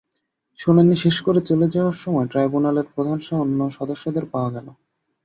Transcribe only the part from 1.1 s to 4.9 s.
করে চলে যাওয়ার সময় ট্রাইব্যুনালের প্রধানসহ অন্য সদস্যদেরও পাওয়া গেল।